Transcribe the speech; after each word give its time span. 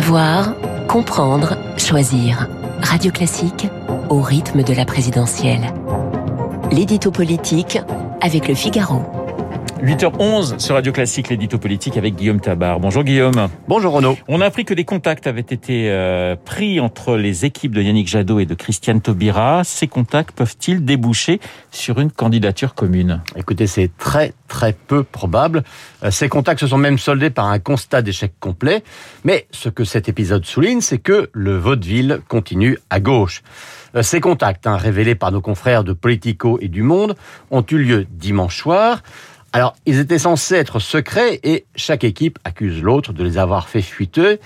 Savoir, 0.00 0.54
comprendre, 0.88 1.58
choisir. 1.76 2.48
Radio 2.80 3.12
Classique 3.12 3.68
au 4.08 4.22
rythme 4.22 4.62
de 4.62 4.72
la 4.72 4.86
présidentielle. 4.86 5.74
L'édito 6.72 7.10
politique 7.10 7.78
avec 8.22 8.48
le 8.48 8.54
Figaro. 8.54 9.02
8h11 9.82 10.58
sur 10.58 10.74
Radio 10.74 10.92
Classique, 10.92 11.30
l'édito 11.30 11.56
politique 11.56 11.96
avec 11.96 12.14
Guillaume 12.14 12.40
Tabar. 12.40 12.80
Bonjour 12.80 13.02
Guillaume. 13.02 13.48
Bonjour 13.66 13.94
Renaud. 13.94 14.18
On 14.28 14.42
a 14.42 14.46
appris 14.46 14.66
que 14.66 14.74
des 14.74 14.84
contacts 14.84 15.26
avaient 15.26 15.40
été 15.40 15.90
euh, 15.90 16.36
pris 16.36 16.80
entre 16.80 17.16
les 17.16 17.46
équipes 17.46 17.74
de 17.74 17.80
Yannick 17.80 18.06
Jadot 18.06 18.40
et 18.40 18.46
de 18.46 18.54
Christiane 18.54 19.00
Taubira. 19.00 19.64
Ces 19.64 19.88
contacts 19.88 20.36
peuvent-ils 20.36 20.84
déboucher 20.84 21.40
sur 21.70 21.98
une 21.98 22.10
candidature 22.10 22.74
commune? 22.74 23.22
Écoutez, 23.36 23.66
c'est 23.66 23.90
très 23.96 24.34
très 24.48 24.74
peu 24.74 25.02
probable. 25.02 25.62
Euh, 26.02 26.10
ces 26.10 26.28
contacts 26.28 26.60
se 26.60 26.66
sont 26.66 26.78
même 26.78 26.98
soldés 26.98 27.30
par 27.30 27.46
un 27.46 27.58
constat 27.58 28.02
d'échec 28.02 28.32
complet. 28.38 28.84
Mais 29.24 29.46
ce 29.50 29.70
que 29.70 29.84
cet 29.84 30.10
épisode 30.10 30.44
souligne, 30.44 30.82
c'est 30.82 30.98
que 30.98 31.30
le 31.32 31.56
vaudeville 31.56 32.20
continue 32.28 32.78
à 32.90 33.00
gauche. 33.00 33.42
Euh, 33.94 34.02
ces 34.02 34.20
contacts, 34.20 34.66
hein, 34.66 34.76
révélés 34.76 35.14
par 35.14 35.32
nos 35.32 35.40
confrères 35.40 35.84
de 35.84 35.94
Politico 35.94 36.58
et 36.60 36.68
du 36.68 36.82
Monde, 36.82 37.14
ont 37.50 37.64
eu 37.70 37.78
lieu 37.78 38.06
dimanche 38.10 38.58
soir. 38.58 39.02
Alors, 39.52 39.74
ils 39.84 39.98
étaient 39.98 40.18
censés 40.18 40.54
être 40.54 40.78
secrets 40.78 41.40
et 41.42 41.64
chaque 41.74 42.04
équipe 42.04 42.38
accuse 42.44 42.82
l'autre 42.82 43.12
de 43.12 43.24
les 43.24 43.36
avoir 43.36 43.68
fait 43.68 43.82
fuiteux. 43.82 44.38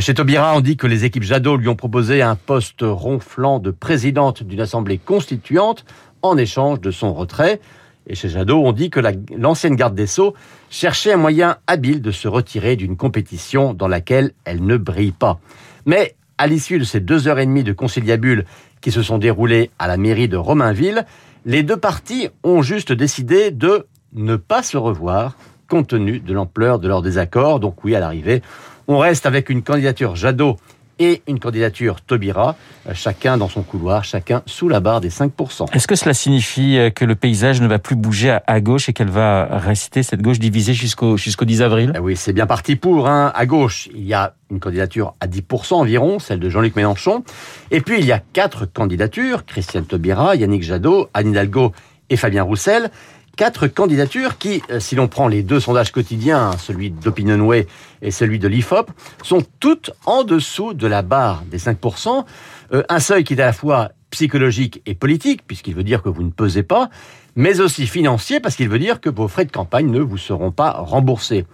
Chez 0.00 0.12
Taubira, 0.12 0.56
on 0.56 0.60
dit 0.60 0.76
que 0.76 0.88
les 0.88 1.04
équipes 1.04 1.22
Jadot 1.22 1.56
lui 1.56 1.68
ont 1.68 1.76
proposé 1.76 2.20
un 2.20 2.34
poste 2.34 2.80
ronflant 2.82 3.60
de 3.60 3.70
présidente 3.70 4.42
d'une 4.42 4.60
assemblée 4.60 4.98
constituante 4.98 5.84
en 6.22 6.36
échange 6.36 6.80
de 6.80 6.90
son 6.90 7.14
retrait. 7.14 7.60
Et 8.08 8.16
chez 8.16 8.28
Jadot, 8.28 8.60
on 8.64 8.72
dit 8.72 8.90
que 8.90 9.00
l'ancienne 9.36 9.76
garde 9.76 9.94
des 9.94 10.08
Sceaux 10.08 10.34
cherchait 10.68 11.12
un 11.12 11.16
moyen 11.16 11.58
habile 11.68 12.02
de 12.02 12.10
se 12.10 12.26
retirer 12.26 12.74
d'une 12.74 12.96
compétition 12.96 13.72
dans 13.72 13.88
laquelle 13.88 14.32
elle 14.44 14.64
ne 14.64 14.76
brille 14.76 15.12
pas. 15.12 15.38
Mais 15.86 16.16
à 16.38 16.48
l'issue 16.48 16.80
de 16.80 16.84
ces 16.84 16.98
deux 16.98 17.28
heures 17.28 17.38
et 17.38 17.46
demie 17.46 17.64
de 17.64 17.72
conciliabule 17.72 18.46
qui 18.80 18.90
se 18.90 19.02
sont 19.02 19.18
déroulées 19.18 19.70
à 19.78 19.86
la 19.86 19.96
mairie 19.96 20.28
de 20.28 20.36
Romainville, 20.36 21.04
les 21.44 21.62
deux 21.62 21.76
partis 21.76 22.28
ont 22.42 22.62
juste 22.62 22.92
décidé 22.92 23.52
de 23.52 23.86
ne 24.12 24.36
pas 24.36 24.62
se 24.62 24.76
revoir 24.76 25.36
compte 25.68 25.88
tenu 25.88 26.18
de 26.18 26.34
l'ampleur 26.34 26.78
de 26.78 26.88
leur 26.88 27.00
désaccord. 27.00 27.60
Donc 27.60 27.84
oui, 27.84 27.94
à 27.94 28.00
l'arrivée, 28.00 28.42
on 28.88 28.98
reste 28.98 29.24
avec 29.24 29.48
une 29.50 29.62
candidature 29.62 30.16
Jadot 30.16 30.56
et 30.98 31.22
une 31.26 31.40
candidature 31.40 32.02
Taubira, 32.02 32.56
euh, 32.86 32.92
chacun 32.92 33.38
dans 33.38 33.48
son 33.48 33.62
couloir, 33.62 34.04
chacun 34.04 34.42
sous 34.44 34.68
la 34.68 34.80
barre 34.80 35.00
des 35.00 35.08
5%. 35.08 35.72
Est-ce 35.72 35.86
que 35.88 35.94
cela 35.94 36.12
signifie 36.12 36.76
euh, 36.76 36.90
que 36.90 37.06
le 37.06 37.14
paysage 37.14 37.62
ne 37.62 37.66
va 37.66 37.78
plus 37.78 37.96
bouger 37.96 38.36
à 38.46 38.60
gauche 38.60 38.90
et 38.90 38.92
qu'elle 38.92 39.08
va 39.08 39.46
rester, 39.50 40.02
cette 40.02 40.20
gauche 40.20 40.38
divisée 40.38 40.74
jusqu'au 40.74 41.16
jusqu'au 41.16 41.46
10 41.46 41.62
avril? 41.62 41.92
Eh 41.96 41.98
Oui, 41.98 42.16
c'est 42.16 42.34
bien 42.34 42.46
parti 42.46 42.76
pour. 42.76 43.08
Hein. 43.08 43.32
À 43.34 43.46
gauche, 43.46 43.88
il 43.94 44.04
y 44.04 44.12
a 44.12 44.34
une 44.50 44.60
candidature 44.60 45.14
à 45.20 45.26
10% 45.26 45.74
environ, 45.74 46.18
celle 46.18 46.38
de 46.38 46.50
Jean-Luc 46.50 46.76
Mélenchon. 46.76 47.24
Et 47.70 47.80
puis, 47.80 47.98
il 47.98 48.04
y 48.04 48.12
a 48.12 48.20
quatre 48.34 48.66
candidatures, 48.66 49.46
Christiane 49.46 49.86
Taubira, 49.86 50.36
Yannick 50.36 50.62
Jadot, 50.62 51.08
Anne 51.14 51.30
Hidalgo 51.30 51.72
et 52.10 52.16
Fabien 52.16 52.42
Roussel 52.42 52.90
quatre 53.36 53.66
candidatures 53.66 54.38
qui, 54.38 54.62
euh, 54.70 54.80
si 54.80 54.94
l'on 54.94 55.08
prend 55.08 55.28
les 55.28 55.42
deux 55.42 55.60
sondages 55.60 55.92
quotidiens, 55.92 56.52
celui 56.58 56.90
d'Opinionway 56.90 57.66
et 58.02 58.10
celui 58.10 58.38
de 58.38 58.48
l'IFOP, 58.48 58.90
sont 59.22 59.42
toutes 59.60 59.90
en 60.06 60.24
dessous 60.24 60.74
de 60.74 60.86
la 60.86 61.02
barre 61.02 61.42
des 61.50 61.58
5%, 61.58 62.24
euh, 62.72 62.82
un 62.88 63.00
seuil 63.00 63.24
qui 63.24 63.34
est 63.34 63.40
à 63.40 63.46
la 63.46 63.52
fois 63.52 63.92
psychologique 64.10 64.82
et 64.86 64.94
politique, 64.94 65.46
puisqu'il 65.46 65.74
veut 65.74 65.84
dire 65.84 66.02
que 66.02 66.08
vous 66.08 66.22
ne 66.22 66.30
pesez 66.30 66.62
pas, 66.62 66.90
mais 67.36 67.60
aussi 67.60 67.86
financier, 67.86 68.40
parce 68.40 68.56
qu'il 68.56 68.68
veut 68.68 68.78
dire 68.78 69.00
que 69.00 69.08
vos 69.08 69.28
frais 69.28 69.44
de 69.44 69.52
campagne 69.52 69.90
ne 69.90 70.00
vous 70.00 70.18
seront 70.18 70.50
pas 70.50 70.72
remboursés. 70.72 71.46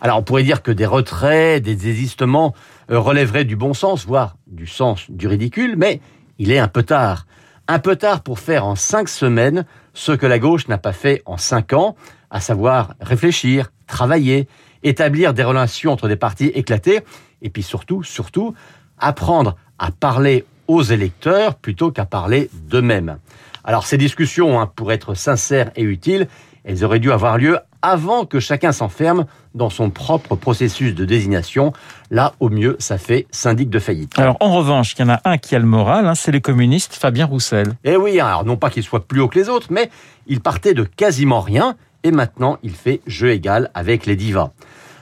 Alors 0.00 0.18
on 0.18 0.22
pourrait 0.22 0.42
dire 0.42 0.62
que 0.62 0.70
des 0.70 0.86
retraits, 0.86 1.62
des 1.62 1.76
désistements 1.76 2.54
euh, 2.90 2.98
relèveraient 2.98 3.44
du 3.44 3.56
bon 3.56 3.74
sens, 3.74 4.06
voire 4.06 4.36
du 4.46 4.66
sens 4.66 5.10
du 5.10 5.26
ridicule, 5.26 5.76
mais 5.76 6.00
il 6.38 6.50
est 6.52 6.58
un 6.58 6.68
peu 6.68 6.82
tard. 6.82 7.26
Un 7.66 7.78
peu 7.78 7.96
tard 7.96 8.20
pour 8.20 8.40
faire 8.40 8.66
en 8.66 8.74
cinq 8.74 9.08
semaines 9.08 9.64
ce 9.94 10.12
que 10.12 10.26
la 10.26 10.38
gauche 10.38 10.68
n'a 10.68 10.76
pas 10.76 10.92
fait 10.92 11.22
en 11.24 11.38
cinq 11.38 11.72
ans, 11.72 11.96
à 12.30 12.40
savoir 12.40 12.94
réfléchir, 13.00 13.72
travailler, 13.86 14.48
établir 14.82 15.32
des 15.32 15.44
relations 15.44 15.92
entre 15.92 16.08
des 16.08 16.16
partis 16.16 16.48
éclatés, 16.48 17.00
et 17.40 17.48
puis 17.48 17.62
surtout, 17.62 18.02
surtout, 18.02 18.54
apprendre 18.98 19.56
à 19.78 19.90
parler 19.90 20.44
aux 20.68 20.82
électeurs 20.82 21.54
plutôt 21.54 21.90
qu'à 21.90 22.04
parler 22.04 22.50
d'eux-mêmes. 22.52 23.18
Alors 23.64 23.86
ces 23.86 23.96
discussions, 23.96 24.60
hein, 24.60 24.70
pour 24.76 24.92
être 24.92 25.14
sincères 25.14 25.70
et 25.74 25.82
utiles, 25.82 26.28
elles 26.64 26.84
auraient 26.84 27.00
dû 27.00 27.12
avoir 27.12 27.38
lieu 27.38 27.58
avant 27.84 28.24
que 28.24 28.40
chacun 28.40 28.72
s'enferme 28.72 29.26
dans 29.54 29.68
son 29.68 29.90
propre 29.90 30.36
processus 30.36 30.94
de 30.94 31.04
désignation. 31.04 31.74
Là, 32.10 32.32
au 32.40 32.48
mieux, 32.48 32.76
ça 32.78 32.96
fait 32.96 33.26
syndic 33.30 33.68
de 33.68 33.78
faillite. 33.78 34.18
Alors, 34.18 34.38
en 34.40 34.54
revanche, 34.54 34.94
il 34.98 35.02
y 35.02 35.04
en 35.04 35.10
a 35.10 35.20
un 35.26 35.36
qui 35.36 35.54
a 35.54 35.58
le 35.58 35.66
moral, 35.66 36.06
hein, 36.06 36.14
c'est 36.14 36.32
le 36.32 36.40
communiste 36.40 36.94
Fabien 36.94 37.26
Roussel. 37.26 37.74
Eh 37.84 37.96
oui, 37.96 38.18
alors 38.20 38.46
non 38.46 38.56
pas 38.56 38.70
qu'il 38.70 38.82
soit 38.82 39.06
plus 39.06 39.20
haut 39.20 39.28
que 39.28 39.38
les 39.38 39.50
autres, 39.50 39.66
mais 39.70 39.90
il 40.26 40.40
partait 40.40 40.72
de 40.72 40.84
quasiment 40.84 41.40
rien 41.40 41.76
et 42.04 42.10
maintenant 42.10 42.56
il 42.62 42.72
fait 42.72 43.02
jeu 43.06 43.32
égal 43.32 43.70
avec 43.74 44.06
les 44.06 44.16
divas. 44.16 44.52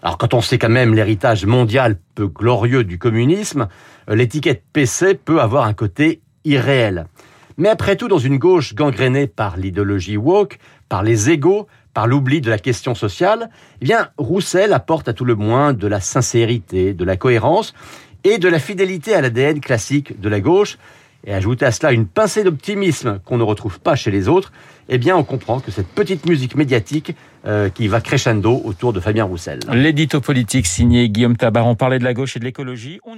Alors 0.00 0.16
quand 0.16 0.32
on 0.32 0.40
sait 0.40 0.58
quand 0.58 0.68
même 0.68 0.94
l'héritage 0.94 1.46
mondial 1.46 1.98
peu 2.14 2.28
glorieux 2.28 2.84
du 2.84 2.96
communisme, 2.96 3.66
euh, 4.08 4.14
l'étiquette 4.14 4.62
PC 4.72 5.14
peut 5.14 5.40
avoir 5.40 5.64
un 5.64 5.74
côté 5.74 6.20
irréel. 6.44 7.06
Mais 7.56 7.68
après 7.68 7.96
tout, 7.96 8.06
dans 8.06 8.18
une 8.18 8.38
gauche 8.38 8.76
gangrénée 8.76 9.26
par 9.26 9.56
l'idéologie 9.56 10.16
woke, 10.16 10.60
par 10.88 11.02
les 11.02 11.30
égaux, 11.30 11.66
par 11.98 12.06
l'oubli 12.06 12.40
de 12.40 12.48
la 12.48 12.60
question 12.60 12.94
sociale, 12.94 13.50
eh 13.82 13.84
bien, 13.84 14.10
Roussel 14.18 14.72
apporte 14.72 15.08
à 15.08 15.12
tout 15.12 15.24
le 15.24 15.34
moins 15.34 15.72
de 15.72 15.88
la 15.88 15.98
sincérité, 15.98 16.94
de 16.94 17.04
la 17.04 17.16
cohérence 17.16 17.74
et 18.22 18.38
de 18.38 18.48
la 18.48 18.60
fidélité 18.60 19.16
à 19.16 19.20
l'ADN 19.20 19.58
classique 19.58 20.20
de 20.20 20.28
la 20.28 20.38
gauche. 20.38 20.78
Et 21.26 21.34
ajouter 21.34 21.66
à 21.66 21.72
cela 21.72 21.90
une 21.90 22.06
pincée 22.06 22.44
d'optimisme 22.44 23.18
qu'on 23.24 23.36
ne 23.36 23.42
retrouve 23.42 23.80
pas 23.80 23.96
chez 23.96 24.12
les 24.12 24.28
autres, 24.28 24.52
eh 24.88 24.96
bien, 24.96 25.16
on 25.16 25.24
comprend 25.24 25.58
que 25.58 25.72
cette 25.72 25.88
petite 25.88 26.24
musique 26.26 26.54
médiatique 26.54 27.16
euh, 27.44 27.68
qui 27.68 27.88
va 27.88 28.00
crescendo 28.00 28.62
autour 28.64 28.92
de 28.92 29.00
Fabien 29.00 29.24
Roussel. 29.24 29.58
L'édito 29.72 30.20
politique 30.20 30.68
signé 30.68 31.08
Guillaume 31.08 31.36
Tabar, 31.36 31.66
on 31.66 31.74
parlait 31.74 31.98
de 31.98 32.04
la 32.04 32.14
gauche 32.14 32.36
et 32.36 32.38
de 32.38 32.44
l'écologie, 32.44 33.00
on 33.04 33.16